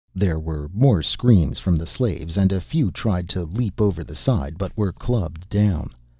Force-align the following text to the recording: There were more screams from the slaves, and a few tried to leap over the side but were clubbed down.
There 0.15 0.39
were 0.39 0.67
more 0.73 1.03
screams 1.03 1.59
from 1.59 1.75
the 1.75 1.85
slaves, 1.85 2.35
and 2.35 2.51
a 2.51 2.59
few 2.59 2.89
tried 2.89 3.29
to 3.29 3.43
leap 3.43 3.79
over 3.79 4.03
the 4.03 4.15
side 4.15 4.57
but 4.57 4.75
were 4.75 4.91
clubbed 4.93 5.47
down. 5.47 5.91